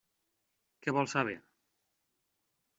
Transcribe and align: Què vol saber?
Què 0.85 0.95
vol 0.97 1.11
saber? 1.13 1.37